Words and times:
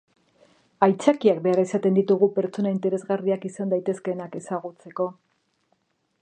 Aitzakiak 0.85 1.41
behar 1.47 1.61
izaten 1.63 1.99
ditugu 1.99 2.29
pertsona 2.37 2.71
interesgarriak 2.77 3.45
izan 3.51 3.75
daitezkeenak 3.75 4.39
ezagutzeko. 4.41 5.09